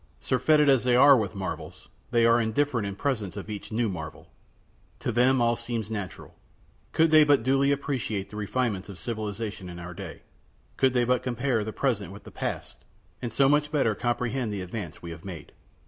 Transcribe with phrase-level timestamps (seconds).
[0.19, 4.31] Surfeited as they are with marvels, they are indifferent in presence of each new marvel.
[4.97, 6.33] To them all seems natural.
[6.91, 10.23] Could they but duly appreciate the refinements of civilization in our day;
[10.75, 12.77] could they but compare the present with the past,
[13.21, 15.51] and so better comprehend the advance we have made!